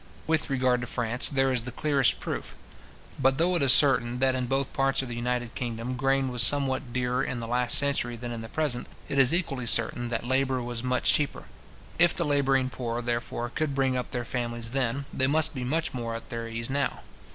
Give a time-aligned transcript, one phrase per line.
[0.25, 2.55] With regard to France, there is the clearest proof.
[3.19, 6.41] But though it is certain, that in both parts of the united kingdom grain was
[6.41, 10.25] somewhat dearer in the last century than in the present, it is equally certain that
[10.25, 11.43] labour was much cheaper.
[11.99, 15.93] If the labouring poor, therefore, could bring up their families then, they must be much
[15.93, 17.01] more at their ease now.